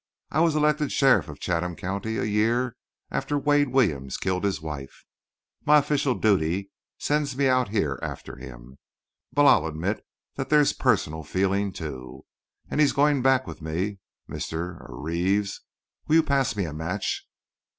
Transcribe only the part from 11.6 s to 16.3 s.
too. And he's going back with me. Mr.—er—Reeves, will you